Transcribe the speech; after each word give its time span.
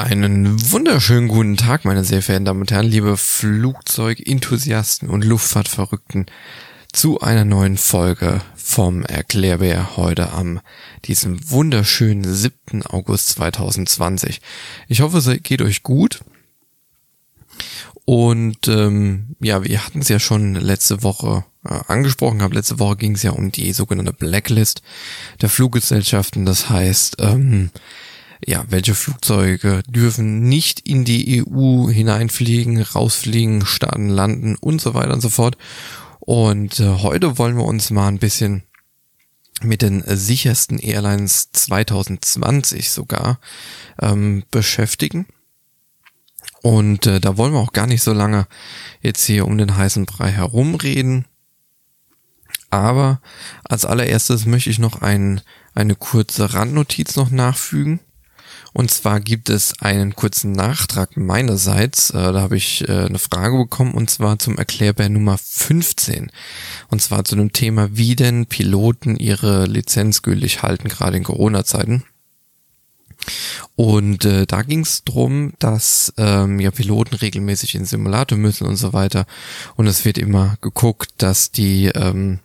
Einen 0.00 0.72
wunderschönen 0.72 1.28
guten 1.28 1.58
Tag, 1.58 1.84
meine 1.84 2.04
sehr 2.04 2.22
verehrten 2.22 2.46
Damen 2.46 2.62
und 2.62 2.70
Herren, 2.70 2.86
liebe 2.86 3.18
Flugzeugenthusiasten 3.18 5.10
und 5.10 5.26
Luftfahrtverrückten, 5.26 6.24
zu 6.90 7.20
einer 7.20 7.44
neuen 7.44 7.76
Folge 7.76 8.40
vom 8.56 9.04
Erklärbär 9.04 9.98
heute 9.98 10.32
am 10.32 10.60
diesem 11.04 11.50
wunderschönen 11.50 12.24
7. 12.24 12.82
August 12.86 13.28
2020. 13.28 14.40
Ich 14.88 15.02
hoffe, 15.02 15.18
es 15.18 15.28
geht 15.42 15.60
euch 15.60 15.82
gut. 15.82 16.20
Und 18.06 18.68
ähm, 18.68 19.36
ja, 19.38 19.62
wir 19.64 19.84
hatten 19.84 19.98
es 19.98 20.08
ja 20.08 20.18
schon 20.18 20.54
letzte 20.54 21.02
Woche 21.02 21.44
äh, 21.62 21.78
angesprochen 21.88 22.38
gehabt. 22.38 22.54
Letzte 22.54 22.78
Woche 22.78 22.96
ging 22.96 23.16
es 23.16 23.22
ja 23.22 23.32
um 23.32 23.52
die 23.52 23.74
sogenannte 23.74 24.14
Blacklist 24.14 24.80
der 25.42 25.50
Fluggesellschaften. 25.50 26.46
Das 26.46 26.70
heißt, 26.70 27.16
ähm, 27.20 27.70
ja, 28.46 28.64
welche 28.68 28.94
Flugzeuge 28.94 29.82
dürfen 29.86 30.42
nicht 30.42 30.80
in 30.80 31.04
die 31.04 31.44
EU 31.44 31.88
hineinfliegen, 31.88 32.80
rausfliegen, 32.80 33.66
starten, 33.66 34.08
landen 34.08 34.56
und 34.56 34.80
so 34.80 34.94
weiter 34.94 35.12
und 35.12 35.20
so 35.20 35.28
fort. 35.28 35.56
Und 36.20 36.80
äh, 36.80 36.88
heute 36.88 37.38
wollen 37.38 37.56
wir 37.56 37.64
uns 37.64 37.90
mal 37.90 38.08
ein 38.08 38.18
bisschen 38.18 38.62
mit 39.62 39.82
den 39.82 40.02
sichersten 40.06 40.78
Airlines 40.78 41.50
2020 41.52 42.90
sogar 42.90 43.40
ähm, 44.00 44.44
beschäftigen. 44.50 45.26
Und 46.62 47.06
äh, 47.06 47.20
da 47.20 47.36
wollen 47.36 47.52
wir 47.52 47.60
auch 47.60 47.72
gar 47.72 47.86
nicht 47.86 48.02
so 48.02 48.12
lange 48.12 48.46
jetzt 49.00 49.24
hier 49.24 49.46
um 49.46 49.58
den 49.58 49.76
heißen 49.76 50.06
Brei 50.06 50.30
herumreden. 50.30 51.26
Aber 52.70 53.20
als 53.64 53.84
allererstes 53.84 54.46
möchte 54.46 54.70
ich 54.70 54.78
noch 54.78 55.02
ein, 55.02 55.40
eine 55.74 55.94
kurze 55.94 56.54
Randnotiz 56.54 57.16
noch 57.16 57.30
nachfügen. 57.30 58.00
Und 58.72 58.90
zwar 58.90 59.20
gibt 59.20 59.50
es 59.50 59.80
einen 59.80 60.14
kurzen 60.14 60.52
Nachtrag 60.52 61.16
meinerseits. 61.16 62.10
Äh, 62.10 62.32
da 62.32 62.40
habe 62.40 62.56
ich 62.56 62.88
äh, 62.88 63.06
eine 63.06 63.18
Frage 63.18 63.56
bekommen 63.56 63.94
und 63.94 64.10
zwar 64.10 64.38
zum 64.38 64.56
Erklärbär 64.58 65.08
Nummer 65.08 65.38
15. 65.38 66.30
Und 66.88 67.02
zwar 67.02 67.24
zu 67.24 67.36
dem 67.36 67.52
Thema, 67.52 67.88
wie 67.92 68.16
denn 68.16 68.46
Piloten 68.46 69.16
ihre 69.16 69.66
Lizenz 69.66 70.22
gültig 70.22 70.62
halten, 70.62 70.88
gerade 70.88 71.16
in 71.16 71.24
Corona-Zeiten. 71.24 72.04
Und 73.76 74.24
äh, 74.24 74.46
da 74.46 74.62
ging 74.62 74.80
es 74.80 75.04
darum, 75.04 75.52
dass 75.58 76.12
ähm, 76.16 76.60
ja 76.60 76.70
Piloten 76.70 77.14
regelmäßig 77.14 77.74
in 77.74 77.84
Simulator 77.84 78.38
müssen 78.38 78.66
und 78.66 78.76
so 78.76 78.92
weiter. 78.92 79.26
Und 79.76 79.86
es 79.86 80.04
wird 80.04 80.18
immer 80.18 80.56
geguckt, 80.60 81.10
dass 81.18 81.50
die 81.50 81.86
ähm, 81.86 82.40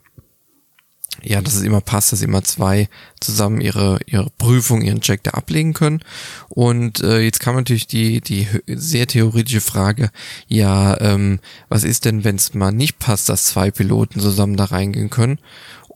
ja, 1.22 1.40
dass 1.40 1.54
es 1.54 1.62
immer 1.62 1.80
passt, 1.80 2.12
dass 2.12 2.22
immer 2.22 2.42
zwei 2.44 2.88
zusammen 3.20 3.60
ihre 3.60 3.98
ihre 4.06 4.30
Prüfung, 4.38 4.82
ihren 4.82 5.00
Check 5.00 5.22
da 5.22 5.32
ablegen 5.32 5.72
können. 5.72 6.00
Und 6.48 7.00
äh, 7.00 7.20
jetzt 7.20 7.40
kam 7.40 7.56
natürlich 7.56 7.86
die 7.86 8.20
die 8.20 8.46
sehr 8.66 9.06
theoretische 9.06 9.60
Frage, 9.60 10.10
ja, 10.46 11.00
ähm, 11.00 11.40
was 11.68 11.84
ist 11.84 12.04
denn, 12.04 12.24
wenn 12.24 12.36
es 12.36 12.54
mal 12.54 12.72
nicht 12.72 12.98
passt, 12.98 13.28
dass 13.28 13.46
zwei 13.46 13.70
Piloten 13.70 14.20
zusammen 14.20 14.56
da 14.56 14.64
reingehen 14.64 15.10
können? 15.10 15.38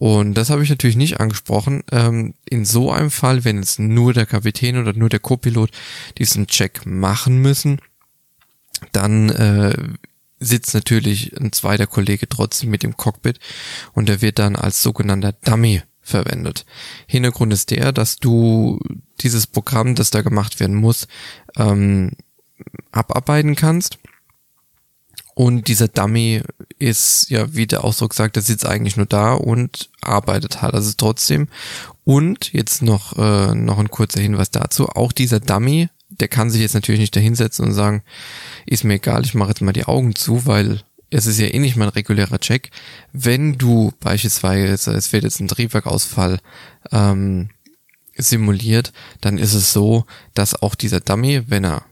Und 0.00 0.32
das 0.32 0.48
habe 0.48 0.62
ich 0.62 0.70
natürlich 0.70 0.96
nicht 0.96 1.20
angesprochen. 1.20 1.82
Ähm, 1.92 2.32
in 2.48 2.64
so 2.64 2.90
einem 2.90 3.10
Fall, 3.10 3.44
wenn 3.44 3.58
jetzt 3.58 3.78
nur 3.78 4.14
der 4.14 4.24
Kapitän 4.24 4.78
oder 4.78 4.94
nur 4.94 5.10
der 5.10 5.20
Co-Pilot 5.20 5.70
diesen 6.16 6.46
Check 6.46 6.86
machen 6.86 7.42
müssen, 7.42 7.82
dann 8.92 9.28
äh, 9.28 9.74
sitzt 10.40 10.74
natürlich 10.74 11.38
ein 11.38 11.52
zweiter 11.52 11.86
Kollege 11.86 12.28
trotzdem 12.28 12.70
mit 12.70 12.82
im 12.82 12.96
Cockpit 12.96 13.38
und 13.92 14.08
der 14.08 14.22
wird 14.22 14.38
dann 14.38 14.56
als 14.56 14.82
sogenannter 14.82 15.32
Dummy 15.32 15.82
verwendet. 16.00 16.64
Hintergrund 17.06 17.52
ist 17.52 17.70
der, 17.70 17.92
dass 17.92 18.16
du 18.16 18.80
dieses 19.20 19.46
Programm, 19.46 19.94
das 19.94 20.10
da 20.10 20.22
gemacht 20.22 20.58
werden 20.58 20.76
muss, 20.76 21.06
ähm, 21.56 22.12
abarbeiten 22.90 23.54
kannst. 23.54 23.98
Und 25.34 25.68
dieser 25.68 25.88
Dummy 25.88 26.42
ist, 26.78 27.30
ja, 27.30 27.54
wie 27.54 27.66
der 27.66 27.84
Ausdruck 27.84 28.12
sagt, 28.14 28.36
der 28.36 28.42
sitzt 28.42 28.66
eigentlich 28.66 28.96
nur 28.96 29.06
da 29.06 29.32
und 29.32 29.88
arbeitet 30.00 30.60
halt. 30.60 30.74
Also 30.74 30.92
trotzdem. 30.96 31.48
Und 32.04 32.52
jetzt 32.52 32.82
noch, 32.82 33.16
äh, 33.16 33.54
noch 33.54 33.78
ein 33.78 33.90
kurzer 33.90 34.20
Hinweis 34.20 34.50
dazu. 34.50 34.88
Auch 34.88 35.12
dieser 35.12 35.40
Dummy 35.40 35.88
der 36.10 36.28
kann 36.28 36.50
sich 36.50 36.60
jetzt 36.60 36.74
natürlich 36.74 37.00
nicht 37.00 37.16
dahinsetzen 37.16 37.64
und 37.64 37.72
sagen, 37.72 38.02
ist 38.66 38.84
mir 38.84 38.94
egal, 38.94 39.24
ich 39.24 39.34
mache 39.34 39.50
jetzt 39.50 39.62
mal 39.62 39.72
die 39.72 39.86
Augen 39.86 40.14
zu, 40.14 40.46
weil 40.46 40.82
es 41.10 41.26
ist 41.26 41.38
ja 41.38 41.46
eh 41.46 41.58
nicht 41.58 41.76
mein 41.76 41.88
regulärer 41.88 42.38
Check. 42.38 42.70
Wenn 43.12 43.58
du 43.58 43.92
beispielsweise, 44.00 44.92
es 44.92 45.12
wird 45.12 45.24
jetzt 45.24 45.40
ein 45.40 45.48
Triebwerkausfall 45.48 46.38
ähm, 46.92 47.50
simuliert, 48.16 48.92
dann 49.20 49.38
ist 49.38 49.54
es 49.54 49.72
so, 49.72 50.04
dass 50.34 50.60
auch 50.62 50.74
dieser 50.74 51.00
Dummy, 51.00 51.42
wenn 51.48 51.64
er 51.64 51.84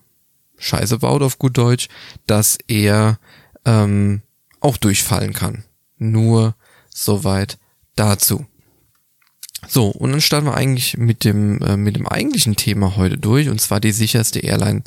Scheiße 0.59 0.99
baut 0.99 1.23
auf 1.23 1.39
gut 1.39 1.57
Deutsch, 1.57 1.89
dass 2.27 2.59
er 2.67 3.19
ähm, 3.65 4.23
auch 4.61 4.77
durchfallen 4.77 5.33
kann. 5.33 5.65
Nur 5.99 6.55
soweit 6.93 7.59
dazu. 7.97 8.47
So, 9.67 9.89
und 9.89 10.13
dann 10.13 10.21
starten 10.21 10.47
wir 10.47 10.55
eigentlich 10.55 10.97
mit 10.97 11.25
dem, 11.25 11.61
äh, 11.63 11.77
mit 11.77 11.97
dem 11.97 12.07
eigentlichen 12.07 12.55
Thema 12.55 12.97
heute 12.97 13.19
durch, 13.19 13.49
und 13.49 13.61
zwar 13.61 13.81
die 13.81 13.93
sicherste 13.93 14.39
Airline 14.41 14.85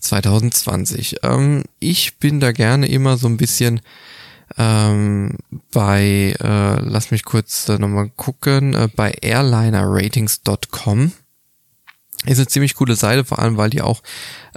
2020. 0.00 1.16
Ähm, 1.22 1.64
ich 1.80 2.16
bin 2.16 2.40
da 2.40 2.52
gerne 2.52 2.88
immer 2.88 3.18
so 3.18 3.28
ein 3.28 3.36
bisschen 3.36 3.82
ähm, 4.56 5.36
bei, 5.70 6.34
äh, 6.40 6.80
lass 6.80 7.10
mich 7.10 7.24
kurz 7.24 7.68
äh, 7.68 7.78
nochmal 7.78 8.10
gucken, 8.16 8.74
äh, 8.74 8.88
bei 8.94 9.10
airlinerratings.com. 9.20 11.12
Ist 12.24 12.38
eine 12.38 12.46
ziemlich 12.46 12.74
coole 12.74 12.96
Seite, 12.96 13.24
vor 13.24 13.38
allem 13.38 13.56
weil 13.56 13.70
die 13.70 13.82
auch 13.82 14.02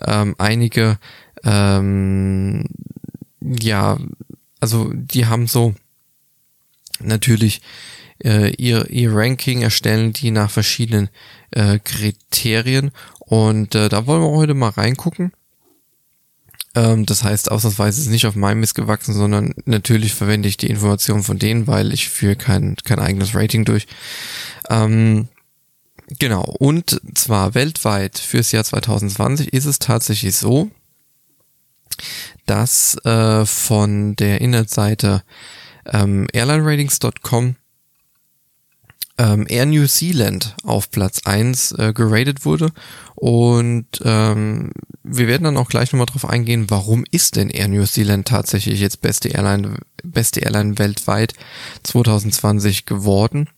ähm, 0.01 0.35
einige, 0.37 0.97
ähm, 1.43 2.65
ja, 3.41 3.97
also 4.59 4.91
die 4.93 5.25
haben 5.25 5.47
so 5.47 5.75
natürlich 7.01 7.61
äh, 8.23 8.49
ihr, 8.55 8.89
ihr 8.89 9.13
Ranking 9.13 9.61
erstellen 9.61 10.13
die 10.13 10.31
nach 10.31 10.51
verschiedenen 10.51 11.09
äh, 11.51 11.79
Kriterien. 11.79 12.91
Und 13.19 13.75
äh, 13.75 13.89
da 13.89 14.05
wollen 14.07 14.21
wir 14.21 14.31
heute 14.31 14.53
mal 14.53 14.69
reingucken. 14.69 15.31
Ähm, 16.75 17.05
das 17.05 17.23
heißt, 17.23 17.51
ausnahmsweise 17.51 18.01
ist 18.01 18.09
nicht 18.09 18.25
auf 18.25 18.35
meinem 18.35 18.59
Mist 18.59 18.75
gewachsen, 18.75 19.13
sondern 19.13 19.53
natürlich 19.65 20.13
verwende 20.13 20.47
ich 20.47 20.57
die 20.57 20.69
Informationen 20.69 21.23
von 21.23 21.39
denen, 21.39 21.67
weil 21.67 21.93
ich 21.93 22.09
führe 22.09 22.35
kein, 22.35 22.75
kein 22.83 22.99
eigenes 22.99 23.35
Rating 23.35 23.65
durch. 23.65 23.87
Ähm, 24.69 25.27
genau, 26.19 26.43
und 26.43 27.01
zwar 27.15 27.55
weltweit 27.55 28.17
fürs 28.17 28.51
Jahr 28.51 28.63
2020 28.63 29.53
ist 29.53 29.65
es 29.65 29.79
tatsächlich 29.79 30.35
so, 30.35 30.69
dass 32.45 32.97
äh, 33.03 33.45
von 33.45 34.15
der 34.15 34.41
Internetseite 34.41 35.23
ähm, 35.85 36.27
airlineratings.com 36.31 37.55
ähm, 39.19 39.45
Air 39.49 39.65
New 39.65 39.85
Zealand 39.85 40.55
auf 40.63 40.89
Platz 40.89 41.21
eins 41.25 41.73
äh, 41.73 41.93
geratet 41.93 42.45
wurde. 42.45 42.71
Und 43.15 43.87
ähm, 44.03 44.71
wir 45.03 45.27
werden 45.27 45.43
dann 45.43 45.57
auch 45.57 45.67
gleich 45.67 45.91
nochmal 45.91 46.05
drauf 46.05 46.27
eingehen, 46.27 46.69
warum 46.69 47.03
ist 47.11 47.35
denn 47.35 47.49
Air 47.49 47.67
New 47.67 47.85
Zealand 47.85 48.27
tatsächlich 48.27 48.79
jetzt 48.79 49.01
beste 49.01 49.29
Airline, 49.29 49.75
beste 50.03 50.39
Airline 50.39 50.79
weltweit 50.79 51.33
2020 51.83 52.85
geworden. 52.85 53.49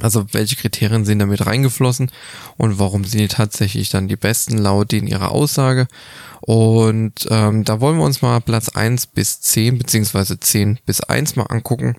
Also 0.00 0.26
welche 0.32 0.56
Kriterien 0.56 1.04
sind 1.04 1.18
damit 1.18 1.44
reingeflossen 1.44 2.10
und 2.56 2.78
warum 2.78 3.04
sind 3.04 3.20
die 3.20 3.28
tatsächlich 3.28 3.90
dann 3.90 4.08
die 4.08 4.16
besten 4.16 4.56
laut 4.58 4.92
in 4.92 5.06
ihrer 5.06 5.30
Aussage. 5.30 5.86
Und 6.40 7.26
ähm, 7.30 7.64
da 7.64 7.80
wollen 7.80 7.98
wir 7.98 8.04
uns 8.04 8.22
mal 8.22 8.40
Platz 8.40 8.70
eins 8.70 9.06
bis 9.06 9.40
zehn 9.40 9.78
beziehungsweise 9.78 10.40
zehn 10.40 10.78
bis 10.86 11.00
eins 11.00 11.36
mal 11.36 11.44
angucken. 11.44 11.96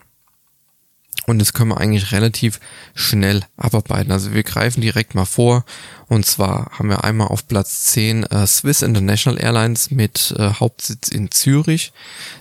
Und 1.26 1.40
das 1.40 1.54
können 1.54 1.70
wir 1.70 1.80
eigentlich 1.80 2.12
relativ 2.12 2.60
schnell 2.96 3.44
abarbeiten. 3.56 4.12
Also 4.12 4.34
wir 4.34 4.44
greifen 4.44 4.82
direkt 4.82 5.16
mal 5.16 5.26
vor. 5.26 5.64
Und 6.08 6.26
zwar 6.26 6.72
haben 6.78 6.90
wir 6.90 7.04
einmal 7.04 7.28
auf 7.28 7.48
Platz 7.48 7.86
10 7.86 8.24
äh, 8.24 8.46
Swiss 8.46 8.82
International 8.82 9.42
Airlines 9.42 9.90
mit 9.90 10.34
äh, 10.38 10.50
Hauptsitz 10.60 11.08
in 11.08 11.32
Zürich. 11.32 11.94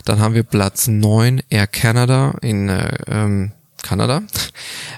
Dann 0.04 0.18
haben 0.18 0.34
wir 0.34 0.42
Platz 0.42 0.88
9 0.88 1.42
Air 1.48 1.66
Canada 1.68 2.34
in 2.42 2.68
äh, 2.68 2.98
ähm, 3.06 3.52
Kanada. 3.82 4.22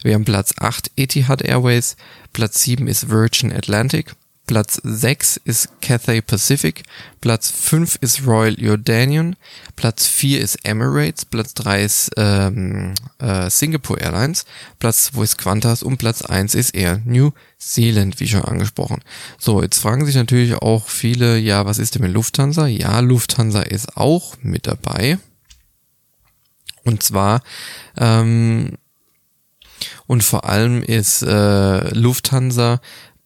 Wir 0.02 0.14
haben 0.14 0.24
Platz 0.24 0.54
8 0.58 0.90
Etihad 0.96 1.42
Airways. 1.42 1.96
Platz 2.32 2.62
7 2.62 2.86
ist 2.86 3.08
Virgin 3.10 3.52
Atlantic. 3.52 4.14
Platz 4.46 4.78
6 4.84 5.38
ist 5.44 5.80
Cathay 5.80 6.20
Pacific, 6.20 6.82
Platz 7.22 7.50
5 7.50 7.96
ist 8.02 8.26
Royal 8.26 8.54
Jordanian, 8.60 9.36
Platz 9.74 10.06
4 10.06 10.40
ist 10.40 10.56
Emirates, 10.64 11.24
Platz 11.24 11.54
3 11.54 11.82
ist 11.82 12.10
ähm, 12.18 12.94
äh, 13.18 13.48
Singapore 13.48 14.00
Airlines, 14.00 14.44
Platz 14.78 15.04
2 15.04 15.22
ist 15.22 15.38
Qantas 15.38 15.82
und 15.82 15.96
Platz 15.96 16.22
1 16.22 16.54
ist 16.54 16.74
Air 16.74 17.00
New 17.06 17.30
Zealand, 17.58 18.20
wie 18.20 18.28
schon 18.28 18.44
angesprochen. 18.44 19.00
So, 19.38 19.62
jetzt 19.62 19.78
fragen 19.78 20.04
sich 20.04 20.14
natürlich 20.14 20.54
auch 20.56 20.88
viele, 20.88 21.38
ja, 21.38 21.64
was 21.64 21.78
ist 21.78 21.94
denn 21.94 22.02
mit 22.02 22.12
Lufthansa? 22.12 22.66
Ja, 22.66 23.00
Lufthansa 23.00 23.62
ist 23.62 23.96
auch 23.96 24.36
mit 24.42 24.66
dabei. 24.66 25.18
Und 26.84 27.02
zwar 27.02 27.42
ähm, 27.96 28.76
und 30.06 30.22
vor 30.22 30.44
allem 30.44 30.82
ist 30.82 31.22
äh, 31.22 31.88
Lufthansa 31.94 32.80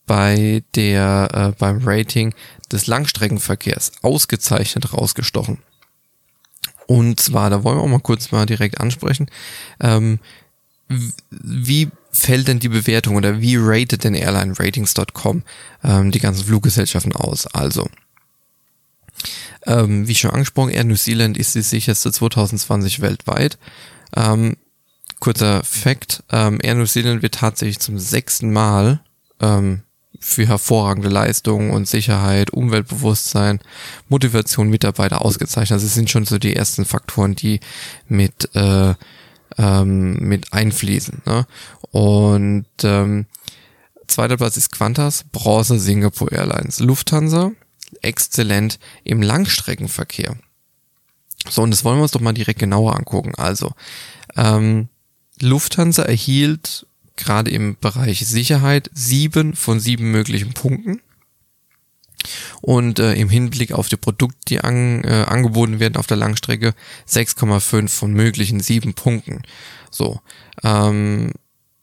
bei 0.09 0.65
der 0.75 1.29
äh, 1.33 1.57
beim 1.57 1.81
Rating 1.85 2.35
des 2.73 2.89
Langstreckenverkehrs 2.89 3.93
ausgezeichnet 4.03 4.93
rausgestochen. 4.93 5.59
Und 6.89 7.21
zwar, 7.21 7.51
da 7.51 7.63
wollen 7.63 7.77
wir 7.77 7.83
auch 7.83 7.89
mal 7.89 8.01
kurz 8.01 8.33
mal 8.33 8.47
direkt 8.47 8.81
ansprechen, 8.81 9.31
ähm, 9.79 10.19
wie 11.31 11.91
fällt 12.11 12.49
denn 12.49 12.61
die 12.61 12.71
Bewertung 12.71 13.17
oder 13.17 13.41
wie 13.41 13.57
ratet 13.59 14.05
denn 14.05 14.15
AirlineRatings.com 14.15 15.43
ähm, 15.85 16.11
die 16.11 16.19
ganzen 16.19 16.47
Fluggesellschaften 16.47 17.15
aus? 17.15 17.47
Also, 17.47 17.89
ähm, 19.67 20.09
wie 20.09 20.15
schon 20.15 20.31
angesprochen, 20.31 20.71
Air 20.71 20.85
New 20.85 20.97
Zealand 20.97 21.37
ist 21.37 21.55
die 21.55 21.63
sicherste 21.63 22.11
2020 22.11 23.01
weltweit. 23.03 23.59
Ähm, 24.17 24.57
kurzer 25.21 25.63
Fakt, 25.63 26.25
ähm, 26.31 26.59
Air 26.63 26.77
New 26.77 26.87
Zealand 26.87 27.21
wird 27.21 27.35
tatsächlich 27.35 27.81
zum 27.81 27.99
sechsten 27.99 28.51
Mal 28.51 29.01
ähm, 29.41 29.83
für 30.21 30.47
hervorragende 30.47 31.09
Leistungen 31.09 31.71
und 31.71 31.89
Sicherheit, 31.89 32.51
Umweltbewusstsein, 32.51 33.61
Motivation 34.09 34.69
Mitarbeiter 34.69 35.25
ausgezeichnet. 35.25 35.77
Also 35.77 35.87
es 35.87 35.95
sind 35.95 36.11
schon 36.11 36.25
so 36.25 36.39
die 36.39 36.57
ersten 36.57 36.85
Faktoren, 36.85 37.35
die 37.35 37.61
mit, 38.09 38.55
äh, 38.55 38.95
ähm, 39.57 40.15
mit 40.15 40.53
einfließen. 40.53 41.23
Ne? 41.25 41.47
Und 41.93 42.67
ähm, 42.83 43.27
zweiter 44.07 44.37
Platz 44.37 44.57
ist 44.57 44.73
Qantas, 44.73 45.25
Bronze 45.31 45.79
Singapore 45.79 46.33
Airlines, 46.33 46.81
Lufthansa, 46.81 47.53
exzellent 48.03 48.79
im 49.05 49.23
Langstreckenverkehr. 49.23 50.37
So, 51.49 51.63
und 51.63 51.71
das 51.71 51.85
wollen 51.85 51.99
wir 51.99 52.03
uns 52.03 52.13
doch 52.13 52.21
mal 52.21 52.33
direkt 52.33 52.59
genauer 52.59 52.97
angucken. 52.97 53.35
Also, 53.37 53.73
ähm, 54.37 54.89
Lufthansa 55.41 56.03
erhielt 56.03 56.87
gerade 57.19 57.51
im 57.51 57.77
Bereich 57.79 58.27
Sicherheit 58.27 58.91
sieben 58.95 59.55
von 59.55 59.81
sieben 59.81 60.11
möglichen 60.11 60.55
Punkten. 60.55 61.03
Und 62.61 62.99
äh, 62.99 63.15
im 63.15 63.29
Hinblick 63.29 63.73
auf 63.73 63.89
die 63.89 63.97
Produkte, 63.97 64.39
die 64.49 64.61
an, 64.61 65.05
äh, 65.05 65.25
angeboten 65.29 65.81
werden 65.81 65.97
auf 65.97 66.07
der 66.07 66.17
Langstrecke, 66.17 66.75
6,5 67.09 67.89
von 67.89 68.13
möglichen 68.13 68.61
sieben 68.61 68.95
Punkten. 68.95 69.43
So, 69.91 70.21
ähm, 70.65 71.33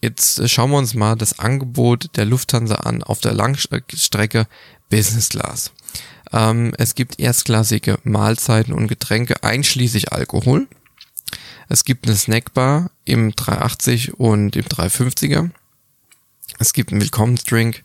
jetzt 0.01 0.49
schauen 0.49 0.71
wir 0.71 0.77
uns 0.77 0.93
mal 0.93 1.15
das 1.15 1.39
Angebot 1.39 2.17
der 2.17 2.25
Lufthansa 2.25 2.75
an 2.75 3.01
auf 3.01 3.21
der 3.21 3.33
Langstrecke 3.33 4.47
Business 4.89 5.29
Class. 5.29 5.71
Ähm, 6.31 6.73
es 6.77 6.95
gibt 6.95 7.19
erstklassige 7.19 7.97
Mahlzeiten 8.03 8.73
und 8.73 8.87
Getränke 8.87 9.43
einschließlich 9.43 10.11
Alkohol. 10.11 10.67
Es 11.67 11.85
gibt 11.85 12.05
eine 12.05 12.15
Snackbar 12.15 12.91
im 13.05 13.35
380 13.35 14.19
und 14.19 14.55
im 14.55 14.65
350er. 14.65 15.49
Es 16.59 16.73
gibt 16.73 16.91
einen 16.91 17.01
Willkommensdrink, 17.01 17.83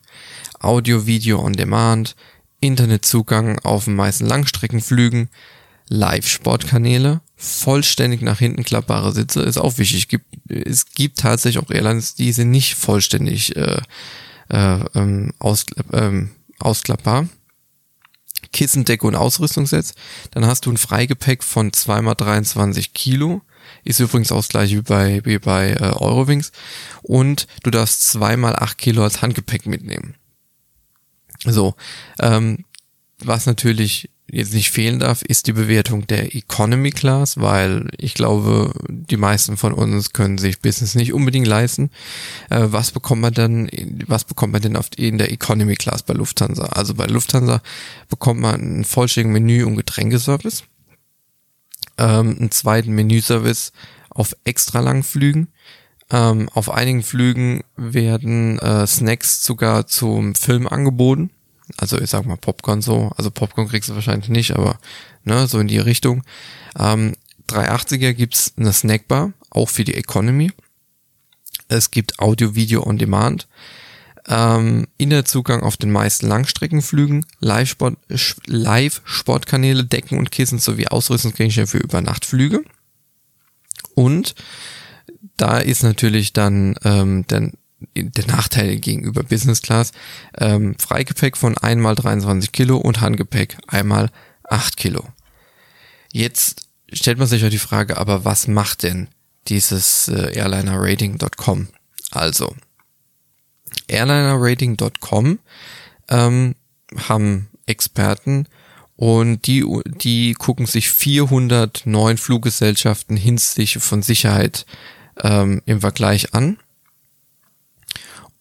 Audio, 0.60 1.06
Video 1.06 1.40
on 1.40 1.54
Demand, 1.54 2.14
Internetzugang 2.60 3.58
auf 3.60 3.84
den 3.84 3.96
meisten 3.96 4.26
Langstreckenflügen, 4.26 5.28
Live-Sportkanäle, 5.88 7.20
vollständig 7.36 8.20
nach 8.22 8.38
hinten 8.38 8.62
klappbare 8.62 9.12
Sitze, 9.12 9.42
ist 9.42 9.58
auch 9.58 9.78
wichtig. 9.78 10.02
Es 10.02 10.08
gibt, 10.08 10.26
es 10.48 10.86
gibt 10.86 11.18
tatsächlich 11.18 11.64
auch 11.64 11.70
Airlines, 11.70 12.14
die 12.14 12.32
sind 12.32 12.50
nicht 12.50 12.74
vollständig 12.74 13.56
äh, 13.56 13.80
äh, 14.50 14.84
ähm, 14.94 15.32
aus, 15.38 15.66
ähm, 15.92 16.30
ausklappbar. 16.58 17.28
Kissendecke 18.52 19.06
und 19.06 19.16
Ausrüstungssets. 19.16 19.94
Dann 20.30 20.46
hast 20.46 20.66
du 20.66 20.70
ein 20.70 20.76
Freigepäck 20.76 21.42
von 21.42 21.70
2x23 21.70 22.90
Kilo. 22.92 23.42
Ist 23.84 24.00
übrigens 24.00 24.32
auch 24.32 24.38
das 24.38 24.48
gleiche 24.48 24.76
wie 24.76 24.82
bei, 24.82 25.20
wie 25.24 25.38
bei 25.38 25.70
äh, 25.72 25.92
Eurowings. 25.94 26.52
Und 27.02 27.46
du 27.62 27.70
darfst 27.70 28.04
zweimal 28.04 28.56
acht 28.56 28.78
Kilo 28.78 29.02
als 29.02 29.22
Handgepäck 29.22 29.66
mitnehmen. 29.66 30.14
So, 31.44 31.74
ähm, 32.20 32.64
was 33.18 33.46
natürlich 33.46 34.10
jetzt 34.30 34.54
nicht 34.54 34.70
fehlen 34.70 35.00
darf, 35.00 35.22
ist 35.22 35.46
die 35.46 35.52
Bewertung 35.52 36.06
der 36.06 36.34
Economy 36.34 36.90
Class, 36.90 37.40
weil 37.40 37.88
ich 37.98 38.14
glaube, 38.14 38.72
die 38.88 39.16
meisten 39.16 39.56
von 39.56 39.72
uns 39.72 40.12
können 40.12 40.38
sich 40.38 40.60
Business 40.60 40.94
nicht 40.94 41.12
unbedingt 41.12 41.46
leisten. 41.46 41.90
Äh, 42.48 42.66
was 42.66 42.92
bekommt 42.92 43.22
man 43.22 43.34
dann, 43.34 43.68
was 44.06 44.24
bekommt 44.24 44.52
man 44.52 44.62
denn 44.62 44.76
auf, 44.76 44.86
in 44.96 45.18
der 45.18 45.32
Economy 45.32 45.74
Class 45.74 46.02
bei 46.02 46.14
Lufthansa? 46.14 46.64
Also 46.66 46.94
bei 46.94 47.06
Lufthansa 47.06 47.60
bekommt 48.08 48.40
man 48.40 48.80
ein 48.80 48.84
vollständiges 48.84 49.32
Menü 49.32 49.64
und 49.64 49.76
Getränkeservice, 49.76 50.64
ähm, 52.00 52.36
einen 52.38 52.50
zweiten 52.50 52.92
Menüservice 52.92 53.72
auf 54.10 54.34
extra 54.42 54.80
langen 54.80 55.04
Flügen. 55.04 55.48
Ähm, 56.10 56.48
auf 56.54 56.70
einigen 56.70 57.04
Flügen 57.04 57.62
werden 57.76 58.58
äh, 58.58 58.84
Snacks 58.86 59.44
sogar 59.44 59.86
zum 59.86 60.34
Film 60.34 60.66
angeboten 60.66 61.30
also 61.76 62.00
ich 62.00 62.10
sag 62.10 62.26
mal 62.26 62.36
Popcorn 62.36 62.82
so. 62.82 63.10
Also 63.16 63.30
Popcorn 63.30 63.68
kriegst 63.68 63.88
du 63.88 63.94
wahrscheinlich 63.94 64.28
nicht, 64.28 64.52
aber 64.56 64.78
ne, 65.24 65.46
so 65.46 65.58
in 65.58 65.68
die 65.68 65.78
Richtung. 65.78 66.22
Ähm, 66.78 67.14
380er 67.48 68.12
gibt's 68.12 68.52
eine 68.56 68.72
Snackbar, 68.72 69.32
auch 69.50 69.68
für 69.68 69.84
die 69.84 69.94
Economy. 69.94 70.52
Es 71.68 71.90
gibt 71.90 72.18
Audio, 72.18 72.54
Video 72.54 72.86
on 72.86 72.98
Demand. 72.98 73.48
Ähm, 74.28 74.86
Internetzugang 74.98 75.62
auf 75.62 75.76
den 75.76 75.90
meisten 75.90 76.26
Langstreckenflügen, 76.28 77.26
Live-Sport, 77.40 77.96
Live-Sportkanäle, 78.46 79.84
Decken 79.84 80.18
und 80.18 80.30
Kissen 80.30 80.58
sowie 80.58 80.88
Ausrüstungsgegenstände 80.88 81.70
für 81.70 81.78
Übernachtflüge. 81.78 82.62
Und 83.94 84.34
da 85.36 85.58
ist 85.58 85.82
natürlich 85.82 86.32
dann 86.32 86.76
ähm, 86.84 87.26
der 87.28 87.50
der 87.94 88.26
Nachteil 88.26 88.76
gegenüber 88.76 89.22
Business 89.22 89.62
Class, 89.62 89.92
ähm, 90.38 90.76
Freigepäck 90.78 91.36
von 91.36 91.56
einmal 91.58 91.94
23 91.94 92.52
Kilo 92.52 92.76
und 92.76 93.00
Handgepäck 93.00 93.56
einmal 93.66 94.10
8 94.44 94.76
Kilo. 94.76 95.08
Jetzt 96.12 96.68
stellt 96.92 97.18
man 97.18 97.26
sich 97.26 97.42
ja 97.42 97.48
die 97.48 97.58
Frage, 97.58 97.96
aber 97.96 98.24
was 98.24 98.48
macht 98.48 98.82
denn 98.82 99.08
dieses 99.48 100.08
äh, 100.08 100.36
Airlinerrating.com? 100.36 101.68
Also, 102.10 102.54
Airlinerrating.com 103.88 105.38
ähm, 106.08 106.54
haben 107.08 107.48
Experten 107.66 108.46
und 108.96 109.46
die, 109.46 109.64
die 109.86 110.34
gucken 110.34 110.66
sich 110.66 110.90
409 110.90 112.18
Fluggesellschaften 112.18 113.16
hinsichtlich 113.16 113.78
von 113.78 114.02
Sicherheit 114.02 114.66
ähm, 115.22 115.62
im 115.66 115.80
Vergleich 115.80 116.34
an 116.34 116.58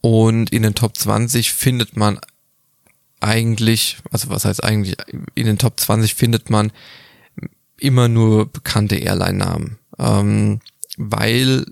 und 0.02 0.52
in 0.52 0.64
den 0.64 0.76
Top 0.76 0.98
20 0.98 1.52
findet 1.52 1.98
man 1.98 2.20
eigentlich, 3.20 3.98
also 4.12 4.30
was 4.30 4.46
heißt 4.46 4.64
eigentlich, 4.64 4.96
in 5.36 5.46
den 5.46 5.58
Top 5.58 5.80
20 5.80 6.16
findet 6.16 6.50
man 6.50 6.72
immer 7.78 8.08
nur 8.08 8.52
bekannte 8.52 8.96
Airline-Namen. 8.96 9.78
Ähm, 9.98 10.62
weil, 10.98 11.66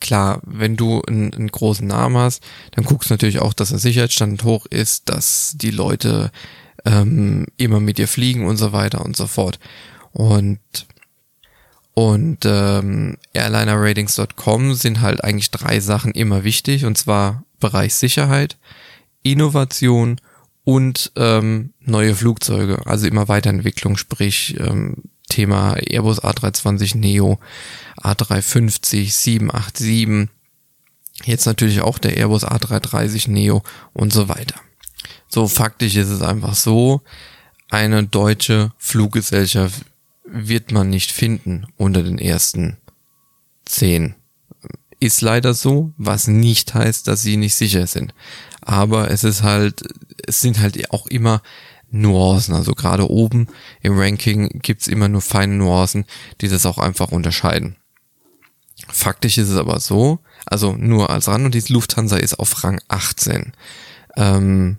klar, 0.00 0.40
wenn 0.44 0.76
du 0.76 1.02
einen, 1.02 1.32
einen, 1.32 1.48
großen 1.48 1.86
Namen 1.86 2.16
hast, 2.16 2.42
dann 2.72 2.84
guckst 2.84 3.10
du 3.10 3.14
natürlich 3.14 3.40
auch, 3.40 3.54
dass 3.54 3.70
der 3.70 3.78
Sicherheitsstand 3.78 4.44
hoch 4.44 4.66
ist, 4.66 5.08
dass 5.08 5.54
die 5.56 5.70
Leute 5.70 6.30
ähm, 6.84 7.46
immer 7.56 7.80
mit 7.80 7.98
dir 7.98 8.08
fliegen 8.08 8.46
und 8.46 8.56
so 8.56 8.72
weiter 8.72 9.04
und 9.04 9.16
so 9.16 9.26
fort. 9.26 9.58
Und 10.12 10.58
und 11.94 12.44
ähm, 12.44 13.18
Airlinerratings.com 13.34 14.74
sind 14.74 15.00
halt 15.00 15.22
eigentlich 15.22 15.52
drei 15.52 15.78
Sachen 15.78 16.10
immer 16.10 16.42
wichtig, 16.42 16.84
und 16.84 16.98
zwar 16.98 17.44
Bereich 17.60 17.94
Sicherheit, 17.94 18.58
Innovation 19.22 20.20
und 20.64 21.12
ähm, 21.14 21.72
neue 21.80 22.16
Flugzeuge, 22.16 22.84
also 22.86 23.06
immer 23.06 23.28
Weiterentwicklung, 23.28 23.96
sprich 23.96 24.58
ähm, 24.58 25.04
Thema 25.34 25.76
Airbus 25.76 26.22
A320 26.22 26.96
Neo, 26.96 27.38
A350, 28.00 29.10
787, 29.10 30.28
jetzt 31.24 31.46
natürlich 31.46 31.80
auch 31.80 31.98
der 31.98 32.16
Airbus 32.16 32.44
A330 32.44 33.30
Neo 33.30 33.62
und 33.92 34.12
so 34.12 34.28
weiter. 34.28 34.56
So 35.28 35.48
faktisch 35.48 35.96
ist 35.96 36.08
es 36.08 36.22
einfach 36.22 36.54
so, 36.54 37.02
eine 37.70 38.04
deutsche 38.04 38.72
Fluggesellschaft 38.78 39.84
wird 40.24 40.70
man 40.70 40.90
nicht 40.90 41.10
finden 41.10 41.66
unter 41.76 42.02
den 42.02 42.18
ersten 42.18 42.76
zehn 43.64 44.14
ist 45.04 45.20
leider 45.20 45.52
so, 45.52 45.92
was 45.98 46.28
nicht 46.28 46.74
heißt, 46.74 47.06
dass 47.08 47.22
sie 47.22 47.36
nicht 47.36 47.54
sicher 47.54 47.86
sind. 47.86 48.14
Aber 48.62 49.10
es 49.10 49.22
ist 49.22 49.42
halt, 49.42 49.82
es 50.26 50.40
sind 50.40 50.60
halt 50.60 50.90
auch 50.90 51.06
immer 51.06 51.42
Nuancen. 51.94 52.54
Also 52.54 52.74
gerade 52.74 53.08
oben 53.08 53.48
im 53.80 53.98
Ranking 53.98 54.60
gibt's 54.62 54.86
immer 54.86 55.08
nur 55.08 55.20
feine 55.20 55.54
Nuancen, 55.54 56.04
die 56.40 56.48
das 56.48 56.66
auch 56.66 56.78
einfach 56.78 57.12
unterscheiden. 57.12 57.76
Faktisch 58.88 59.38
ist 59.38 59.48
es 59.48 59.56
aber 59.56 59.80
so, 59.80 60.18
also 60.44 60.72
nur 60.72 61.10
als 61.10 61.28
Randnotiz, 61.28 61.68
Lufthansa 61.68 62.16
ist 62.16 62.38
auf 62.38 62.64
Rang 62.64 62.80
18. 62.88 63.52
Ähm, 64.16 64.76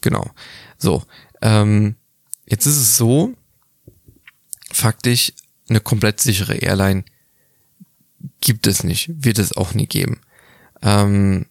genau. 0.00 0.30
So. 0.78 1.04
Ähm, 1.42 1.96
jetzt 2.46 2.66
ist 2.66 2.78
es 2.78 2.96
so, 2.96 3.34
faktisch 4.72 5.32
eine 5.68 5.80
komplett 5.80 6.20
sichere 6.20 6.56
Airline 6.56 7.04
gibt 8.40 8.66
es 8.66 8.82
nicht, 8.82 9.10
wird 9.24 9.38
es 9.38 9.56
auch 9.56 9.74
nie 9.74 9.86
geben. 9.86 10.20
Ähm, 10.82 11.46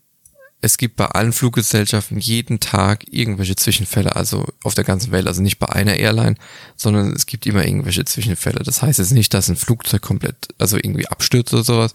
es 0.62 0.78
gibt 0.78 0.98
bei 0.98 1.06
allen 1.06 1.32
Fluggesellschaften 1.32 2.20
jeden 2.20 2.60
Tag 2.60 3.06
irgendwelche 3.12 3.56
Zwischenfälle, 3.56 4.16
also 4.16 4.46
auf 4.64 4.74
der 4.74 4.84
ganzen 4.84 5.12
Welt, 5.12 5.28
also 5.28 5.42
nicht 5.42 5.58
bei 5.58 5.70
einer 5.70 5.96
Airline, 5.96 6.36
sondern 6.76 7.14
es 7.14 7.26
gibt 7.26 7.46
immer 7.46 7.66
irgendwelche 7.66 8.04
Zwischenfälle. 8.04 8.62
Das 8.64 8.82
heißt 8.82 9.00
jetzt 9.00 9.14
nicht, 9.14 9.34
dass 9.34 9.48
ein 9.48 9.56
Flugzeug 9.56 10.02
komplett, 10.02 10.36
also 10.58 10.76
irgendwie 10.76 11.08
abstürzt 11.08 11.54
oder 11.54 11.64
sowas, 11.64 11.94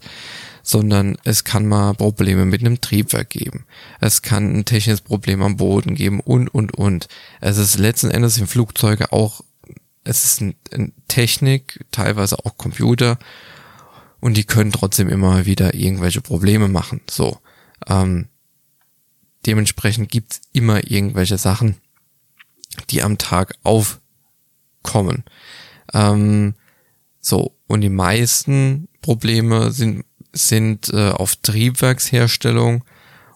sondern 0.63 1.15
es 1.23 1.43
kann 1.43 1.67
mal 1.67 1.93
Probleme 1.93 2.45
mit 2.45 2.61
einem 2.61 2.81
Triebwerk 2.81 3.29
geben. 3.29 3.65
Es 3.99 4.23
kann 4.23 4.55
ein 4.55 4.65
technisches 4.65 5.01
Problem 5.01 5.43
am 5.43 5.57
Boden 5.57 5.93
geben 5.93 6.19
und, 6.19 6.47
und, 6.47 6.73
und. 6.73 7.07
Es 7.41 7.57
ist 7.57 7.77
letzten 7.77 8.09
Endes 8.09 8.39
im 8.39 8.47
Flugzeuge 8.47 9.11
auch, 9.11 9.41
es 10.03 10.25
ist 10.25 10.41
ein, 10.41 10.55
ein 10.71 10.91
Technik, 11.07 11.85
teilweise 11.91 12.43
auch 12.43 12.57
Computer 12.57 13.19
und 14.21 14.37
die 14.37 14.43
können 14.43 14.71
trotzdem 14.71 15.07
immer 15.07 15.45
wieder 15.45 15.75
irgendwelche 15.75 16.21
Probleme 16.21 16.67
machen. 16.67 17.01
So. 17.07 17.37
Ähm, 17.87 18.27
dementsprechend 19.45 20.09
gibt's 20.09 20.41
immer 20.53 20.89
irgendwelche 20.89 21.37
Sachen, 21.37 21.77
die 22.89 23.03
am 23.03 23.17
Tag 23.17 23.55
aufkommen. 23.63 25.23
Ähm, 25.93 26.55
so, 27.21 27.55
und 27.67 27.81
die 27.81 27.89
meisten 27.89 28.87
Probleme 29.01 29.71
sind, 29.71 30.05
sind 30.31 30.93
äh, 30.93 31.09
auf 31.09 31.35
Triebwerksherstellung 31.37 32.83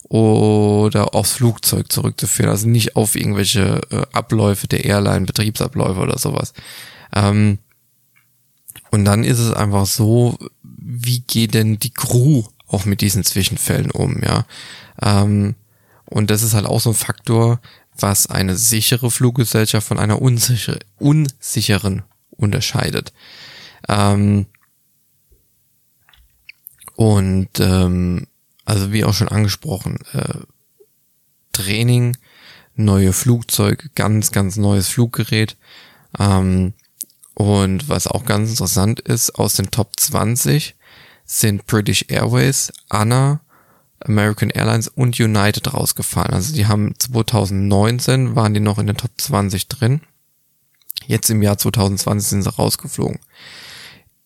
oder 0.04 1.14
aufs 1.14 1.34
Flugzeug 1.34 1.92
zurückzuführen, 1.92 2.50
also 2.50 2.68
nicht 2.68 2.96
auf 2.96 3.16
irgendwelche 3.16 3.82
äh, 3.92 4.06
Abläufe 4.12 4.68
der 4.68 4.86
Airline, 4.86 5.26
Betriebsabläufe 5.26 6.00
oder 6.00 6.18
sowas. 6.18 6.54
Ähm, 7.14 7.60
und 8.92 9.06
dann 9.06 9.24
ist 9.24 9.40
es 9.40 9.54
einfach 9.54 9.86
so, 9.86 10.38
wie 10.64 11.20
geht 11.22 11.54
denn 11.54 11.78
die 11.78 11.94
Crew 11.94 12.44
auch 12.68 12.86
mit 12.86 13.02
diesen 13.02 13.24
Zwischenfällen 13.24 13.92
um, 13.92 14.22
ja? 14.24 14.46
Ähm, 15.02 15.56
und 16.10 16.32
das 16.32 16.42
ist 16.42 16.54
halt 16.54 16.66
auch 16.66 16.80
so 16.82 16.90
ein 16.90 16.96
Faktor, 16.96 17.62
was 17.98 18.28
eine 18.28 18.56
sichere 18.56 19.12
Fluggesellschaft 19.12 19.88
von 19.88 20.00
einer 20.00 20.22
unsichere, 20.22 20.80
unsicheren 20.98 22.04
unterscheidet. 22.32 23.14
Ähm, 23.88 24.48
und 26.96 27.60
ähm, 27.60 28.28
also 28.66 28.92
wie 28.92 29.06
auch 29.06 29.14
schon 29.14 29.28
angesprochen, 29.28 30.00
äh, 30.14 30.40
Training, 31.54 32.18
neue 32.76 33.14
Flugzeuge, 33.14 33.90
ganz, 33.94 34.32
ganz 34.32 34.56
neues 34.56 34.88
Fluggerät. 34.88 35.58
Ähm, 36.18 36.74
und 37.36 37.88
was 37.88 38.08
auch 38.08 38.26
ganz 38.26 38.50
interessant 38.50 39.00
ist, 39.00 39.36
aus 39.36 39.56
den 39.56 39.70
Top 39.70 40.00
20 40.00 40.76
sind 41.26 41.68
British 41.68 42.06
Airways, 42.10 42.74
Anna, 42.90 43.42
American 44.02 44.50
Airlines 44.50 44.88
und 44.88 45.20
United 45.20 45.74
rausgefallen. 45.74 46.34
Also 46.34 46.54
die 46.54 46.68
haben 46.68 46.94
2019 46.98 48.36
waren 48.36 48.54
die 48.54 48.60
noch 48.60 48.80
in 48.80 48.88
den 48.88 48.98
Top 48.98 49.12
20 49.18 49.68
drin. 49.68 50.02
Jetzt 51.08 51.30
im 51.30 51.42
Jahr 51.42 51.58
2020 51.58 52.30
sind 52.30 52.44
sie 52.44 52.54
rausgeflogen. 52.54 53.20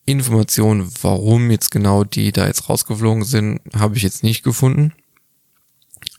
Informationen, 0.05 0.91
warum 1.01 1.49
jetzt 1.49 1.71
genau 1.71 2.03
die 2.03 2.31
da 2.31 2.47
jetzt 2.47 2.69
rausgeflogen 2.69 3.23
sind, 3.23 3.61
habe 3.73 3.95
ich 3.95 4.03
jetzt 4.03 4.23
nicht 4.23 4.43
gefunden. 4.43 4.93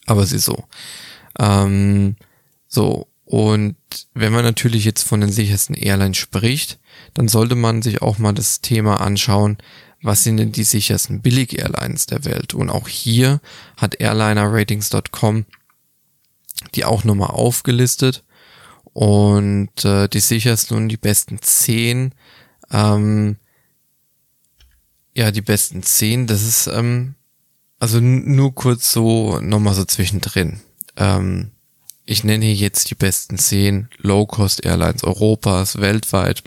Aber 0.06 0.22
es 0.22 0.32
ist 0.32 0.46
so. 0.46 0.64
Ähm, 1.38 2.16
so, 2.66 3.08
und 3.24 3.76
wenn 4.14 4.32
man 4.32 4.44
natürlich 4.44 4.84
jetzt 4.84 5.02
von 5.02 5.20
den 5.20 5.30
sichersten 5.30 5.74
Airlines 5.74 6.16
spricht, 6.16 6.78
dann 7.14 7.28
sollte 7.28 7.54
man 7.54 7.82
sich 7.82 8.02
auch 8.02 8.18
mal 8.18 8.32
das 8.32 8.60
Thema 8.60 9.00
anschauen, 9.00 9.58
was 10.04 10.22
sind 10.22 10.36
denn 10.36 10.52
die 10.52 10.64
sichersten 10.64 11.20
Billig-Airlines 11.20 12.06
der 12.06 12.24
Welt? 12.24 12.54
Und 12.54 12.70
auch 12.70 12.88
hier 12.88 13.40
hat 13.76 14.00
AirlinerRatings.com 14.00 15.46
die 16.74 16.84
auch 16.84 17.04
nochmal 17.04 17.30
aufgelistet. 17.30 18.24
Und 18.92 19.84
äh, 19.84 20.08
die 20.08 20.20
sichersten 20.20 20.76
und 20.76 20.88
die 20.88 20.96
besten 20.96 21.40
zehn, 21.42 22.14
ähm, 22.70 23.36
ja, 25.14 25.32
die 25.32 25.40
besten 25.40 25.82
zehn, 25.82 26.26
das 26.28 26.42
ist, 26.42 26.68
ähm, 26.68 27.16
also 27.80 27.98
nur 28.00 28.54
kurz 28.54 28.92
so 28.92 29.40
nochmal 29.40 29.74
so 29.74 29.84
zwischendrin. 29.84 30.60
Ähm, 30.96 31.50
ich 32.04 32.22
nenne 32.22 32.44
hier 32.44 32.54
jetzt 32.54 32.90
die 32.90 32.94
besten 32.94 33.36
zehn 33.36 33.88
Low-Cost-Airlines 33.98 35.02
Europas 35.02 35.80
weltweit 35.80 36.44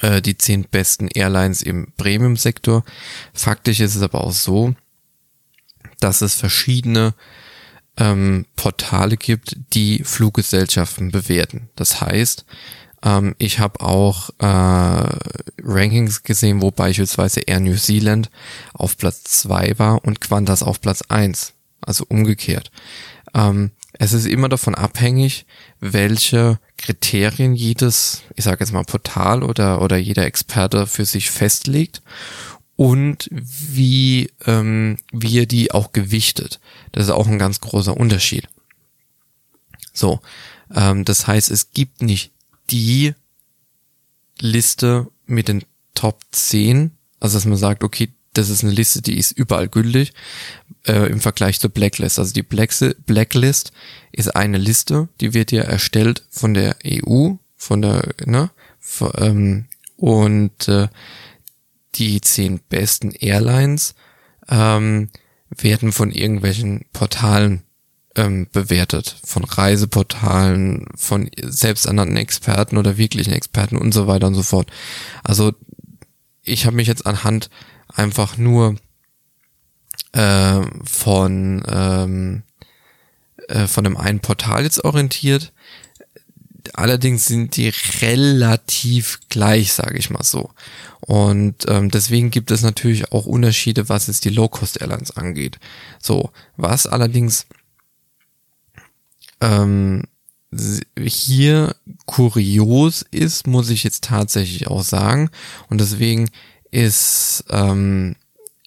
äh, 0.00 0.22
die 0.22 0.38
zehn 0.38 0.64
besten 0.64 1.08
Airlines 1.08 1.62
im 1.62 1.92
Premium-Sektor. 1.96 2.84
Faktisch 3.32 3.80
ist 3.80 3.94
es 3.94 4.02
aber 4.02 4.22
auch 4.24 4.32
so, 4.32 4.74
dass 6.00 6.20
es 6.20 6.34
verschiedene 6.34 7.14
ähm, 7.96 8.46
Portale 8.56 9.16
gibt, 9.16 9.56
die 9.74 10.02
Fluggesellschaften 10.04 11.10
bewerten. 11.10 11.68
Das 11.74 12.00
heißt, 12.00 12.44
ähm, 13.02 13.34
ich 13.38 13.58
habe 13.58 13.80
auch 13.80 14.30
äh, 14.38 15.16
Rankings 15.62 16.22
gesehen, 16.22 16.62
wo 16.62 16.70
beispielsweise 16.70 17.40
Air 17.40 17.60
New 17.60 17.76
Zealand 17.76 18.30
auf 18.72 18.96
Platz 18.96 19.24
zwei 19.24 19.78
war 19.78 20.04
und 20.04 20.20
Qantas 20.20 20.62
auf 20.62 20.80
Platz 20.80 21.02
eins, 21.08 21.54
also 21.80 22.04
umgekehrt. 22.08 22.70
Ähm, 23.34 23.70
es 23.92 24.12
ist 24.12 24.26
immer 24.26 24.48
davon 24.48 24.74
abhängig, 24.74 25.46
welche 25.80 26.58
Kriterien 26.76 27.54
jedes, 27.54 28.22
ich 28.36 28.44
sage 28.44 28.60
jetzt 28.60 28.72
mal 28.72 28.84
Portal 28.84 29.42
oder 29.42 29.82
oder 29.82 29.96
jeder 29.96 30.24
Experte 30.26 30.86
für 30.86 31.04
sich 31.04 31.30
festlegt 31.30 32.02
und 32.76 33.28
wie 33.30 34.30
ähm, 34.46 34.98
wie 35.12 35.40
er 35.40 35.46
die 35.46 35.72
auch 35.72 35.92
gewichtet. 35.92 36.60
Das 36.92 37.04
ist 37.04 37.10
auch 37.10 37.26
ein 37.26 37.38
ganz 37.38 37.60
großer 37.60 37.96
Unterschied. 37.96 38.48
So, 39.92 40.20
ähm, 40.74 41.04
das 41.04 41.26
heißt, 41.26 41.50
es 41.50 41.72
gibt 41.72 42.02
nicht 42.02 42.32
die 42.70 43.14
Liste 44.38 45.08
mit 45.26 45.48
den 45.48 45.64
Top 45.94 46.20
10, 46.30 46.92
also 47.18 47.36
dass 47.36 47.46
man 47.46 47.58
sagt, 47.58 47.82
okay, 47.82 48.12
das 48.38 48.50
ist 48.50 48.62
eine 48.62 48.72
Liste, 48.72 49.02
die 49.02 49.18
ist 49.18 49.32
überall 49.32 49.68
gültig 49.68 50.12
äh, 50.86 51.10
im 51.10 51.20
Vergleich 51.20 51.58
zur 51.60 51.70
Blacklist. 51.70 52.18
Also 52.18 52.32
die 52.32 52.42
Blacklist 52.42 53.72
ist 54.12 54.36
eine 54.36 54.58
Liste, 54.58 55.08
die 55.20 55.34
wird 55.34 55.52
ja 55.52 55.62
erstellt 55.62 56.24
von 56.30 56.54
der 56.54 56.76
EU, 56.86 57.32
von 57.56 57.82
der, 57.82 58.14
ne, 58.24 58.50
von, 58.78 59.10
ähm, 59.16 59.64
und 59.96 60.68
äh, 60.68 60.88
die 61.96 62.20
zehn 62.20 62.60
besten 62.68 63.10
Airlines 63.10 63.94
ähm, 64.48 65.10
werden 65.50 65.90
von 65.90 66.12
irgendwelchen 66.12 66.84
Portalen 66.92 67.64
ähm, 68.14 68.46
bewertet, 68.52 69.16
von 69.24 69.42
Reiseportalen, 69.42 70.86
von 70.94 71.28
selbsternannten 71.42 72.16
Experten 72.16 72.76
oder 72.76 72.98
wirklichen 72.98 73.32
Experten 73.32 73.76
und 73.76 73.92
so 73.92 74.06
weiter 74.06 74.28
und 74.28 74.34
so 74.34 74.44
fort. 74.44 74.70
Also 75.24 75.52
ich 76.42 76.66
habe 76.66 76.76
mich 76.76 76.86
jetzt 76.86 77.06
anhand 77.06 77.50
einfach 77.94 78.36
nur 78.36 78.76
äh, 80.12 80.62
von 80.84 81.62
ähm, 81.68 82.42
äh, 83.48 83.66
von 83.66 83.84
dem 83.84 83.96
einen 83.96 84.20
Portal 84.20 84.62
jetzt 84.64 84.84
orientiert. 84.84 85.52
Allerdings 86.74 87.24
sind 87.24 87.56
die 87.56 87.72
relativ 88.02 89.20
gleich, 89.30 89.72
sage 89.72 89.96
ich 89.96 90.10
mal 90.10 90.22
so. 90.22 90.50
Und 91.00 91.64
ähm, 91.66 91.90
deswegen 91.90 92.30
gibt 92.30 92.50
es 92.50 92.62
natürlich 92.62 93.10
auch 93.10 93.24
Unterschiede, 93.24 93.88
was 93.88 94.08
es 94.08 94.20
die 94.20 94.28
Low-Cost-Airlines 94.28 95.16
angeht. 95.16 95.58
So, 95.98 96.30
was 96.56 96.86
allerdings 96.86 97.46
ähm, 99.40 100.02
hier 101.00 101.74
kurios 102.06 103.02
ist, 103.10 103.46
muss 103.46 103.70
ich 103.70 103.84
jetzt 103.84 104.04
tatsächlich 104.04 104.66
auch 104.66 104.82
sagen. 104.82 105.30
Und 105.70 105.80
deswegen 105.80 106.28
ist, 106.70 107.44
ähm, 107.50 108.16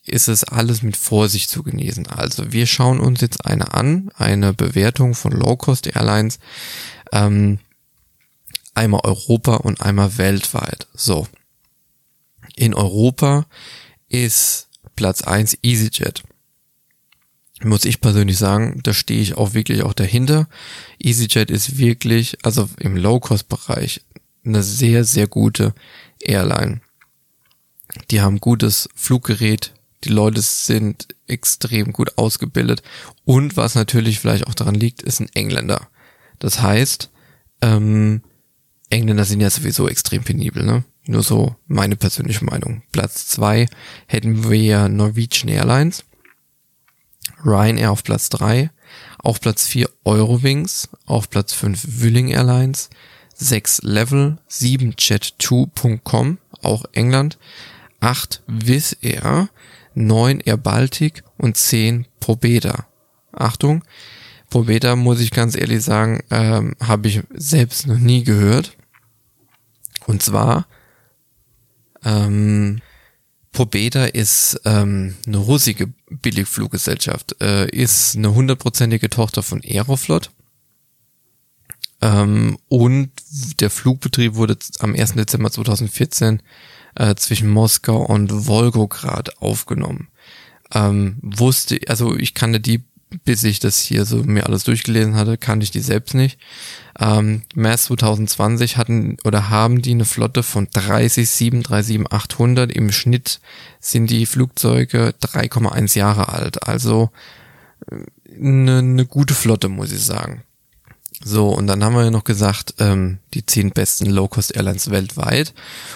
ist 0.05 0.27
es 0.27 0.43
alles 0.43 0.81
mit 0.81 0.97
Vorsicht 0.97 1.49
zu 1.49 1.63
genießen. 1.63 2.07
Also 2.07 2.51
wir 2.51 2.65
schauen 2.65 2.99
uns 2.99 3.21
jetzt 3.21 3.45
eine 3.45 3.73
an, 3.73 4.09
eine 4.15 4.53
Bewertung 4.53 5.13
von 5.13 5.31
Low-Cost 5.31 5.87
Airlines, 5.87 6.39
ähm, 7.11 7.59
einmal 8.73 9.01
Europa 9.03 9.55
und 9.57 9.81
einmal 9.81 10.17
weltweit. 10.17 10.87
So. 10.93 11.27
In 12.55 12.73
Europa 12.73 13.45
ist 14.09 14.67
Platz 14.95 15.21
eins 15.21 15.57
EasyJet. 15.61 16.23
Muss 17.63 17.85
ich 17.85 18.01
persönlich 18.01 18.37
sagen, 18.37 18.79
da 18.83 18.93
stehe 18.93 19.21
ich 19.21 19.37
auch 19.37 19.53
wirklich 19.53 19.83
auch 19.83 19.93
dahinter. 19.93 20.47
EasyJet 20.99 21.51
ist 21.51 21.77
wirklich, 21.77 22.37
also 22.43 22.67
im 22.79 22.97
Low-Cost-Bereich, 22.97 24.01
eine 24.43 24.63
sehr, 24.63 25.03
sehr 25.03 25.27
gute 25.27 25.75
Airline. 26.19 26.81
Die 28.09 28.21
haben 28.21 28.39
gutes 28.39 28.89
Fluggerät, 28.95 29.73
die 30.03 30.09
Leute 30.09 30.41
sind 30.41 31.07
extrem 31.27 31.93
gut 31.93 32.17
ausgebildet 32.17 32.81
und 33.25 33.57
was 33.57 33.75
natürlich 33.75 34.19
vielleicht 34.19 34.47
auch 34.47 34.55
daran 34.55 34.75
liegt, 34.75 35.01
ist 35.01 35.19
ein 35.19 35.29
Engländer. 35.33 35.87
Das 36.39 36.61
heißt, 36.61 37.09
ähm, 37.61 38.21
Engländer 38.89 39.25
sind 39.25 39.41
ja 39.41 39.49
sowieso 39.49 39.87
extrem 39.87 40.23
penibel, 40.23 40.63
ne? 40.63 40.83
Nur 41.05 41.23
so 41.23 41.55
meine 41.67 41.95
persönliche 41.95 42.45
Meinung. 42.45 42.83
Platz 42.91 43.27
zwei 43.27 43.67
hätten 44.07 44.49
wir 44.49 44.87
Norwegian 44.87 45.49
Airlines. 45.49 46.03
Ryanair 47.45 47.91
auf 47.91 48.03
Platz 48.03 48.29
3, 48.29 48.69
auf 49.19 49.41
Platz 49.41 49.67
4 49.67 49.89
Eurowings, 50.03 50.89
auf 51.05 51.29
Platz 51.29 51.53
5 51.53 52.01
Willing 52.01 52.29
Airlines, 52.29 52.89
6 53.35 53.81
Level, 53.83 54.37
7 54.47 54.93
Jet2.com, 54.93 56.37
auch 56.61 56.85
England, 56.93 57.37
8 58.01 58.43
Wizz 58.47 58.97
Air, 59.01 59.49
9 59.93 60.41
Air 60.41 60.57
Baltic 60.57 61.23
und 61.37 61.55
10 61.55 62.07
Probeda. 62.19 62.87
Achtung, 63.31 63.83
Probeda 64.49 64.97
muss 64.97 65.21
ich 65.21 65.31
ganz 65.31 65.55
ehrlich 65.55 65.81
sagen, 65.81 66.21
ähm, 66.29 66.75
habe 66.81 67.07
ich 67.07 67.21
selbst 67.33 67.87
noch 67.87 67.97
nie 67.97 68.23
gehört. 68.23 68.75
Und 70.07 70.21
zwar 70.21 70.67
ähm, 72.03 72.81
Pobeda 73.51 74.05
ist 74.05 74.59
ähm, 74.65 75.15
eine 75.25 75.37
russische 75.37 75.87
Billigfluggesellschaft, 76.09 77.41
äh, 77.41 77.69
ist 77.69 78.15
eine 78.15 78.33
hundertprozentige 78.33 79.09
Tochter 79.09 79.43
von 79.43 79.61
Aeroflot. 79.63 80.31
Ähm, 82.01 82.57
und 82.67 83.11
der 83.59 83.69
Flugbetrieb 83.69 84.35
wurde 84.35 84.57
am 84.79 84.95
1. 84.95 85.13
Dezember 85.13 85.51
2014 85.51 86.41
äh, 86.95 87.15
zwischen 87.15 87.49
Moskau 87.49 87.97
und 87.97 88.47
Wolgograd 88.47 89.41
aufgenommen. 89.41 90.09
Ähm, 90.73 91.17
wusste, 91.21 91.79
also 91.87 92.15
ich 92.15 92.33
kannte 92.33 92.59
die 92.59 92.83
bis 93.23 93.43
ich 93.43 93.59
das 93.59 93.79
hier 93.79 94.05
so 94.05 94.23
mir 94.23 94.45
alles 94.45 94.63
durchgelesen 94.63 95.15
hatte, 95.15 95.37
kannte 95.37 95.63
ich 95.63 95.71
die 95.71 95.81
selbst 95.81 96.13
nicht. 96.13 96.39
Ähm, 96.99 97.43
März 97.55 97.83
2020 97.85 98.77
hatten 98.77 99.17
oder 99.23 99.49
haben 99.49 99.81
die 99.81 99.91
eine 99.91 100.05
Flotte 100.05 100.43
von 100.43 100.67
30 100.71 101.27
737-800. 101.27 102.69
Im 102.69 102.91
Schnitt 102.91 103.41
sind 103.79 104.09
die 104.09 104.25
Flugzeuge 104.25 105.13
3,1 105.21 105.97
Jahre 105.97 106.29
alt. 106.29 106.67
Also 106.67 107.09
eine, 108.33 108.79
eine 108.79 109.05
gute 109.05 109.33
Flotte, 109.33 109.69
muss 109.69 109.91
ich 109.91 110.01
sagen. 110.01 110.43
So, 111.23 111.49
und 111.49 111.67
dann 111.67 111.83
haben 111.83 111.95
wir 111.95 112.03
ja 112.03 112.11
noch 112.11 112.23
gesagt, 112.23 112.75
ähm, 112.79 113.19
die 113.33 113.45
zehn 113.45 113.71
besten 113.71 114.07
Low-Cost-Airlines 114.07 114.89
weltweit. 114.89 115.53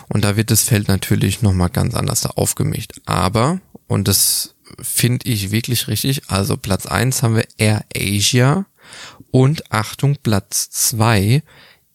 Und 0.08 0.24
da 0.24 0.36
wird 0.38 0.52
das 0.52 0.64
Feld 0.64 0.88
natürlich 0.88 1.42
nochmal 1.42 1.70
ganz 1.70 1.96
anders 1.96 2.22
da 2.22 2.30
aufgemischt. 2.32 2.94
Aber, 3.06 3.60
und 3.88 4.08
das 4.08 4.56
finde 4.80 5.28
ich 5.28 5.52
wirklich 5.52 5.88
richtig. 5.88 6.24
Also 6.28 6.58
Platz 6.58 6.86
eins 6.86 7.24
haben 7.24 7.36
wir 7.36 7.48
Air 7.58 7.86
Asia 7.96 8.66
und 9.32 9.72
Achtung, 9.72 10.18
Platz 10.22 10.70
zwei 10.70 11.44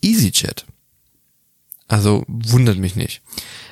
EasyJet. 0.03 0.67
Also 1.89 2.25
wundert 2.29 2.79
mich 2.79 2.97
nicht. 2.97 3.23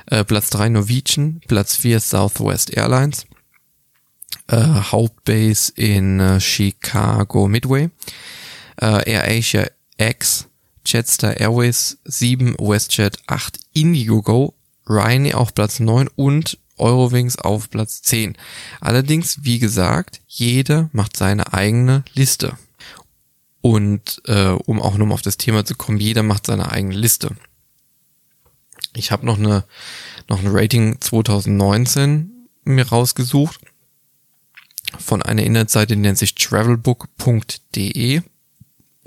Äh, 0.07 0.25
Platz 0.25 0.51
drei 0.51 0.69
Norwegian, 0.69 1.41
Platz 1.47 1.77
vier 1.77 2.01
Southwest 2.01 2.71
Airlines, 2.71 3.27
äh, 4.49 4.57
Hauptbase 4.57 5.73
in 5.77 6.19
äh, 6.19 6.41
Chicago 6.41 7.47
Midway, 7.47 7.91
äh, 8.81 9.11
Air 9.11 9.71
X, 9.99 10.49
Jetstar 10.85 11.39
Airways 11.39 11.99
7, 12.05 12.55
WestJet 12.59 13.19
8, 13.27 13.59
IndiGo, 13.75 14.55
Ryanair 14.89 15.39
auf 15.39 15.55
Platz 15.55 15.81
9 15.81 16.09
und 16.17 16.59
Eurowings 16.79 17.37
auf 17.37 17.71
Platz 17.71 18.03
10. 18.03 18.37
Allerdings, 18.81 19.45
wie 19.45 19.59
gesagt, 19.59 20.21
jeder 20.27 20.89
macht 20.93 21.17
seine 21.17 21.53
eigene 21.53 22.05
Liste. 22.15 22.57
Und 23.61 24.23
äh, 24.27 24.51
um 24.51 24.81
auch 24.81 24.97
nochmal 24.97 25.15
auf 25.15 25.23
das 25.23 25.37
Thema 25.37 25.65
zu 25.65 25.75
kommen, 25.75 25.99
jeder 25.99 26.23
macht 26.23 26.47
seine 26.47 26.71
eigene 26.71 26.95
Liste. 26.95 27.37
Ich 28.95 29.11
habe 29.11 29.27
noch 29.27 29.39
eine 29.39 29.65
noch 30.29 30.41
ein 30.41 30.49
Rating 30.49 31.01
2019 31.01 32.49
mir 32.65 32.89
rausgesucht 32.89 33.61
von 34.99 35.23
einer 35.23 35.43
Internetseite, 35.43 35.97
die 35.97 36.03
nennt 36.03 36.19
sich 36.19 36.35
travelbook.de 36.35 38.23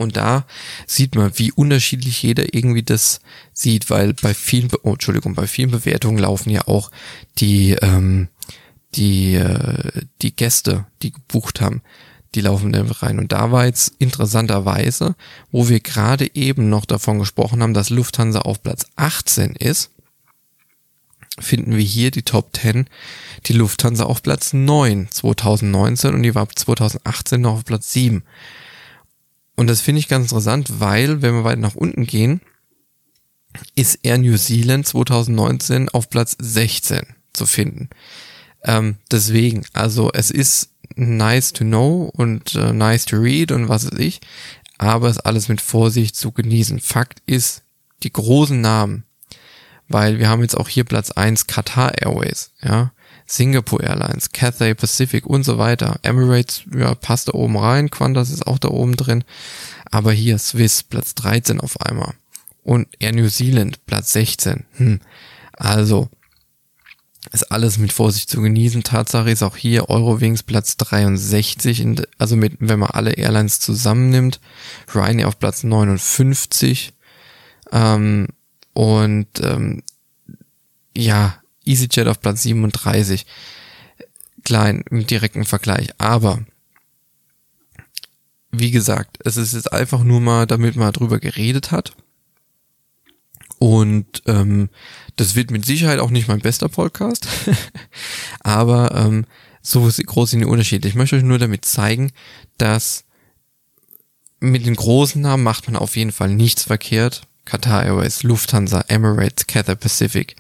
und 0.02 0.18
da 0.18 0.46
sieht 0.86 1.16
man, 1.16 1.32
wie 1.38 1.52
unterschiedlich 1.52 2.22
jeder 2.24 2.54
irgendwie 2.54 2.84
das 2.84 3.22
sieht, 3.54 3.90
weil 3.90 4.14
bei 4.14 4.34
vielen, 4.34 4.68
Be 4.68 4.80
oh, 4.84 4.94
Entschuldigung, 4.94 5.36
bei 5.36 5.48
vielen 5.48 5.72
Bewertungen 5.72 6.18
laufen 6.18 6.50
ja 6.50 6.68
auch 6.68 6.92
die, 7.38 7.72
ähm, 7.82 8.28
die, 8.96 9.36
äh, 9.36 10.02
die 10.22 10.36
Gäste, 10.36 10.86
die 11.02 11.12
gebucht 11.12 11.62
haben, 11.62 11.82
die 12.36 12.42
laufen 12.42 12.72
da 12.72 12.84
rein. 12.84 13.20
Und 13.20 13.32
da 13.32 13.52
war 13.52 13.66
jetzt 13.66 13.94
interessanterweise, 14.00 15.16
wo 15.52 15.70
wir 15.70 15.80
gerade 15.80 16.34
eben 16.36 16.70
noch 16.70 16.86
davon 16.86 17.20
gesprochen 17.20 17.62
haben, 17.62 17.74
dass 17.74 17.90
Lufthansa 17.90 18.40
auf 18.40 18.62
Platz 18.62 18.86
18 18.96 19.56
ist, 19.56 19.92
finden 21.40 21.76
wir 21.76 21.84
hier 21.84 22.12
die 22.12 22.24
Top 22.24 22.56
10, 22.56 22.88
die 23.46 23.54
Lufthansa 23.54 24.06
auf 24.06 24.22
Platz 24.22 24.54
9 24.54 25.08
2019 25.10 26.14
und 26.14 26.24
die 26.24 26.36
war 26.36 26.48
2018 26.50 27.42
noch 27.42 27.54
auf 27.56 27.66
Platz 27.66 27.92
7. 27.94 28.24
Und 29.56 29.68
das 29.68 29.82
finde 29.82 30.00
ich 30.00 30.08
ganz 30.08 30.26
interessant, 30.26 30.80
weil, 30.80 31.22
wenn 31.22 31.34
wir 31.34 31.44
weiter 31.44 31.60
nach 31.60 31.76
unten 31.76 32.06
gehen, 32.06 32.42
ist 33.76 34.00
Air 34.04 34.18
New 34.18 34.38
Zealand 34.38 34.88
2019 34.88 35.90
auf 35.90 36.10
Platz 36.10 36.36
16 36.40 37.02
zu 37.34 37.46
finden. 37.46 37.90
Ähm, 38.64 38.98
deswegen, 39.12 39.66
also 39.74 40.12
es 40.14 40.32
ist 40.32 40.70
nice 40.96 41.54
to 41.54 41.64
know 41.64 42.12
und 42.16 42.56
äh, 42.56 42.74
nice 42.74 43.06
to 43.06 43.18
read 43.18 43.52
und 43.52 43.70
was 43.70 43.92
weiß 43.92 44.00
ich, 44.00 44.22
aber 44.78 45.10
es 45.10 45.20
alles 45.20 45.48
mit 45.48 45.62
Vorsicht 45.62 46.16
zu 46.16 46.32
genießen. 46.32 46.80
Fakt 46.80 47.22
ist, 47.26 47.64
die 48.04 48.12
großen 48.12 48.60
Namen, 48.60 49.04
weil 49.88 50.20
wir 50.20 50.30
haben 50.30 50.42
jetzt 50.42 50.58
auch 50.58 50.68
hier 50.68 50.84
Platz 50.84 51.12
1 51.12 51.48
Qatar 51.48 52.02
Airways, 52.02 52.52
ja, 52.64 52.92
Singapore 53.32 53.82
Airlines, 53.84 54.34
Cathay 54.34 54.76
Pacific 54.76 55.26
und 55.26 55.44
so 55.44 55.58
weiter. 55.58 55.98
Emirates, 56.04 56.64
ja, 56.76 56.94
passt 56.96 57.30
da 57.30 57.34
oben 57.34 57.56
rein, 57.56 57.90
Qantas 57.90 58.30
ist 58.30 58.46
auch 58.46 58.60
da 58.60 58.68
oben 58.68 58.98
drin. 58.98 59.24
Aber 59.90 60.12
hier 60.12 60.38
Swiss, 60.38 60.84
Platz 60.84 61.16
13 61.16 61.62
auf 61.62 61.80
einmal. 61.80 62.14
Und 62.64 62.90
Air 63.00 63.14
New 63.14 63.30
Zealand, 63.30 63.86
Platz 63.86 64.12
16. 64.12 64.66
Hm. 64.74 65.00
Also, 65.54 66.10
ist 67.32 67.50
alles 67.52 67.78
mit 67.78 67.94
Vorsicht 67.94 68.30
zu 68.30 68.42
genießen. 68.42 68.84
Tatsache 68.84 69.32
ist 69.32 69.44
auch 69.44 69.56
hier 69.56 69.90
Eurowings 69.90 70.44
Platz 70.44 70.76
63, 70.76 71.80
in, 71.80 72.02
also 72.18 72.36
mit, 72.36 72.58
wenn 72.60 72.80
man 72.80 72.90
alle 72.90 73.14
Airlines 73.14 73.62
zusammennimmt. 73.62 74.42
Ryanair 74.94 75.30
auf 75.30 75.40
Platz 75.40 75.64
59. 75.64 76.92
Ähm, 77.72 78.28
und 78.74 79.28
ähm, 79.42 79.84
ja, 80.98 81.41
EasyJet 81.66 82.08
auf 82.08 82.20
Platz 82.20 82.44
37. 82.44 83.26
Klein 84.44 84.84
im 84.90 85.06
direkten 85.06 85.46
Vergleich. 85.46 85.90
Aber 85.98 86.40
wie 88.52 88.72
gesagt, 88.72 89.20
es 89.24 89.38
ist 89.38 89.54
jetzt 89.54 89.72
einfach 89.72 90.04
nur 90.04 90.20
mal, 90.20 90.46
damit 90.46 90.76
man 90.76 90.92
drüber 90.92 91.20
geredet 91.20 91.72
hat. 91.72 91.96
Und 93.60 94.24
ähm, 94.26 94.70
das 95.16 95.36
wird 95.36 95.52
mit 95.52 95.66
Sicherheit 95.66 96.00
auch 96.00 96.10
nicht 96.10 96.28
mein 96.28 96.40
bester 96.40 96.68
Podcast. 96.68 97.28
Aber 98.40 98.96
ähm, 98.96 99.26
so 99.62 99.82
groß 99.82 100.32
sind 100.32 100.40
die 100.40 100.48
Unterschiede. 100.48 100.88
Ich 100.88 100.96
möchte 100.96 101.16
euch 101.16 101.24
nur 101.24 101.38
damit 101.38 101.64
zeigen, 101.66 102.12
dass 102.58 103.06
mit 104.40 104.66
den 104.66 104.76
großen 104.76 105.22
Namen 105.22 105.44
macht 105.44 105.68
man 105.68 105.76
auf 105.76 105.96
jeden 105.96 106.12
Fall 106.12 106.30
nichts 106.30 106.64
verkehrt. 106.64 107.22
Qatar 107.46 107.86
Airways, 107.86 108.24
Lufthansa, 108.24 108.84
Emirates, 108.88 109.46
Cathay 109.46 109.76
Pacific, 109.76 110.36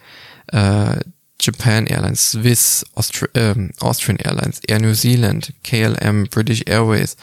äh, 0.52 1.00
Japan 1.40 1.88
Airlines, 1.88 2.32
Swiss, 2.32 2.86
Austri 2.94 3.28
ähm, 3.34 3.72
Austrian 3.80 4.18
Airlines, 4.18 4.62
Air 4.68 4.80
New 4.80 4.94
Zealand, 4.94 5.54
KLM, 5.64 6.28
British 6.30 6.64
Airways, 6.68 7.18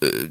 äh, 0.00 0.28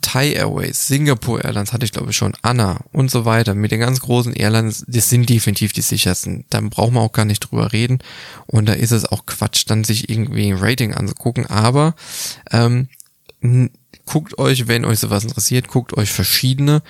Thai 0.00 0.32
Airways, 0.32 0.86
Singapore 0.86 1.44
Airlines 1.44 1.72
hatte 1.72 1.84
ich 1.84 1.92
glaube 1.92 2.10
ich 2.10 2.16
schon, 2.16 2.34
Anna 2.42 2.80
und 2.92 3.10
so 3.10 3.24
weiter. 3.24 3.54
Mit 3.54 3.70
den 3.70 3.80
ganz 3.80 4.00
großen 4.00 4.32
Airlines, 4.32 4.84
das 4.88 5.10
sind 5.10 5.28
definitiv 5.28 5.72
die 5.72 5.82
sichersten. 5.82 6.44
Dann 6.50 6.70
braucht 6.70 6.92
man 6.92 7.02
auch 7.02 7.12
gar 7.12 7.26
nicht 7.26 7.40
drüber 7.40 7.72
reden. 7.72 7.98
Und 8.46 8.66
da 8.66 8.72
ist 8.72 8.92
es 8.92 9.04
auch 9.04 9.26
Quatsch, 9.26 9.64
dann 9.66 9.84
sich 9.84 10.08
irgendwie 10.08 10.50
ein 10.50 10.58
Rating 10.58 10.94
anzugucken. 10.94 11.46
Aber 11.46 11.94
ähm, 12.50 12.88
guckt 14.06 14.38
euch, 14.38 14.68
wenn 14.68 14.84
euch 14.84 14.98
sowas 14.98 15.24
interessiert, 15.24 15.68
guckt 15.68 15.96
euch 15.96 16.10
verschiedene 16.10 16.82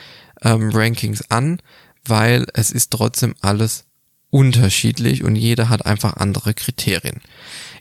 ähm, 0.43 0.71
Rankings 0.73 1.31
an, 1.31 1.61
weil 2.05 2.47
es 2.55 2.71
ist 2.71 2.91
trotzdem 2.91 3.35
alles 3.41 3.85
unterschiedlich 4.31 5.25
und 5.25 5.37
jeder 5.37 5.69
hat 5.69 5.85
einfach 5.85 6.17
andere 6.17 6.55
Kriterien. 6.55 7.21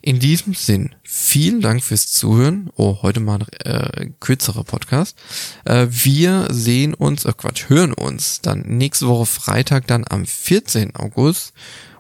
In 0.02 0.20
diesem 0.20 0.54
Sinn, 0.54 0.96
vielen 1.02 1.62
Dank 1.62 1.82
fürs 1.82 2.12
Zuhören. 2.12 2.70
Oh, 2.76 2.98
heute 3.04 3.22
mal 3.22 3.40
ein 3.64 4.08
äh, 4.08 4.10
kürzerer 4.20 4.64
Podcast. 4.66 5.18
Äh, 5.64 5.88
wir 5.90 6.48
sehen 6.50 6.94
uns, 6.94 7.24
äh, 7.24 7.32
Quatsch, 7.38 7.70
hören 7.70 7.94
uns 7.94 8.42
dann 8.42 8.62
nächste 8.62 9.08
Woche 9.08 9.28
Freitag 9.28 9.88
dann 9.88 10.04
am 10.10 10.26
14. 10.26 10.96
August. 10.96 11.54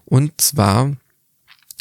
Und 0.03 0.41
zwar 0.41 0.97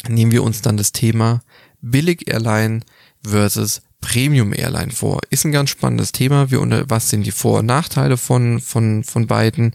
nehmen 0.08 0.30
wir 0.30 0.44
uns 0.44 0.62
dann 0.62 0.76
das 0.76 0.92
Thema 0.92 1.42
Billig 1.80 2.28
Airline 2.28 2.80
versus 3.24 3.82
Premium 4.00 4.52
Airline 4.52 4.90
vor. 4.90 5.20
Ist 5.30 5.44
ein 5.44 5.52
ganz 5.52 5.70
spannendes 5.70 6.12
Thema. 6.12 6.50
Wir 6.50 6.60
unter, 6.60 6.88
was 6.88 7.10
sind 7.10 7.24
die 7.24 7.32
Vor- 7.32 7.60
und 7.60 7.66
Nachteile 7.66 8.16
von, 8.16 8.60
von, 8.60 9.04
von 9.04 9.26
beiden 9.26 9.74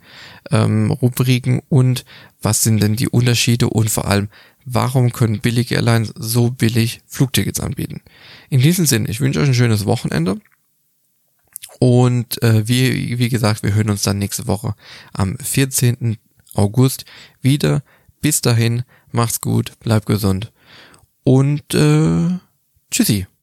ähm, 0.51 0.91
Rubriken 0.91 1.61
und 1.69 2.05
was 2.41 2.63
sind 2.63 2.81
denn 2.81 2.95
die 2.95 3.09
Unterschiede 3.09 3.69
und 3.69 3.89
vor 3.89 4.07
allem, 4.07 4.29
warum 4.65 5.11
können 5.11 5.39
billige 5.39 5.75
Airlines 5.75 6.13
so 6.15 6.49
billig 6.49 7.01
Flugtickets 7.07 7.59
anbieten? 7.59 8.01
In 8.49 8.61
diesem 8.61 8.85
Sinne, 8.85 9.09
ich 9.09 9.21
wünsche 9.21 9.39
euch 9.39 9.47
ein 9.47 9.53
schönes 9.53 9.85
Wochenende. 9.85 10.39
Und 11.79 12.41
äh, 12.41 12.67
wie, 12.67 13.19
wie 13.19 13.29
gesagt, 13.29 13.63
wir 13.63 13.73
hören 13.73 13.89
uns 13.89 14.03
dann 14.03 14.17
nächste 14.17 14.47
Woche 14.47 14.75
am 15.13 15.37
14. 15.37 16.17
August 16.53 17.05
wieder. 17.41 17.83
Bis 18.21 18.41
dahin, 18.41 18.83
macht's 19.11 19.41
gut, 19.41 19.77
bleibt 19.79 20.05
gesund 20.05 20.51
und 21.25 21.73
äh, 21.73 22.39
tschüssi. 22.91 23.27